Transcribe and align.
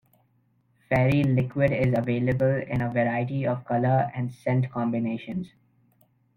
Fairy 0.89 1.21
liquid 1.23 1.71
is 1.71 1.93
available 1.95 2.55
in 2.67 2.81
a 2.81 2.89
variety 2.91 3.45
of 3.45 3.63
colour 3.65 4.09
and 4.15 4.33
scent 4.33 4.71
combinations. 4.71 5.49